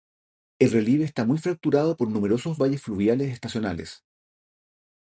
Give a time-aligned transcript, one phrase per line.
[0.57, 4.03] El relieve está muy fracturado por numerosos valles fluviales estacionales.